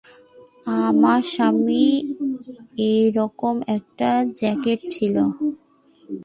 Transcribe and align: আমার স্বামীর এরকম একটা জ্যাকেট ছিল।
আমার 0.81 1.21
স্বামীর 1.31 1.95
এরকম 2.91 3.55
একটা 3.77 4.09
জ্যাকেট 4.39 4.79
ছিল। 4.93 5.15